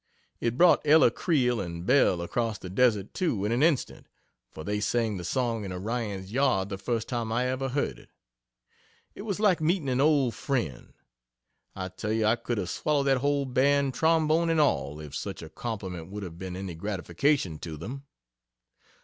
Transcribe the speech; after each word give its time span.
It 0.39 0.57
brought 0.57 0.81
Ella 0.83 1.11
Creel 1.11 1.61
and 1.61 1.85
Belle 1.85 2.23
across 2.23 2.57
the 2.57 2.71
Desert 2.71 3.13
too 3.13 3.45
in 3.45 3.51
an 3.51 3.61
instant, 3.61 4.07
for 4.49 4.63
they 4.63 4.79
sang 4.79 5.17
the 5.17 5.23
song 5.23 5.63
in 5.63 5.71
Orion's 5.71 6.31
yard 6.31 6.69
the 6.69 6.79
first 6.79 7.07
time 7.07 7.31
I 7.31 7.45
ever 7.45 7.69
heard 7.69 7.99
it. 7.99 8.09
It 9.13 9.21
was 9.21 9.39
like 9.39 9.61
meeting 9.61 9.89
an 9.89 10.01
old 10.01 10.33
friend. 10.33 10.95
I 11.75 11.89
tell 11.89 12.11
you 12.13 12.25
I 12.25 12.35
could 12.35 12.57
have 12.57 12.71
swallowed 12.71 13.03
that 13.05 13.17
whole 13.19 13.45
band, 13.45 13.93
trombone 13.93 14.49
and 14.49 14.59
all, 14.59 14.99
if 14.99 15.13
such 15.13 15.43
a 15.43 15.49
compliment 15.49 16.07
would 16.07 16.23
have 16.23 16.39
been 16.39 16.55
any 16.55 16.73
gratification 16.73 17.59
to 17.59 17.77
them. 17.77 18.05